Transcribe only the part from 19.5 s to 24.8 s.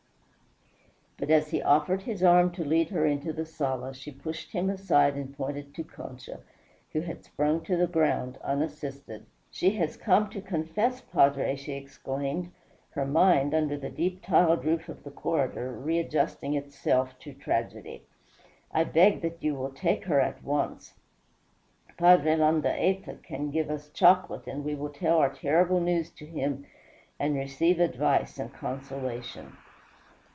will take her at once. Padre Landaeta can give us chocolate and we